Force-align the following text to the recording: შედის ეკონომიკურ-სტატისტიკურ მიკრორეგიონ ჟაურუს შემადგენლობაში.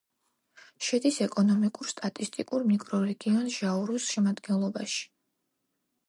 შედის 0.85 1.17
ეკონომიკურ-სტატისტიკურ 1.25 2.65
მიკრორეგიონ 2.71 3.51
ჟაურუს 3.57 4.07
შემადგენლობაში. 4.15 5.05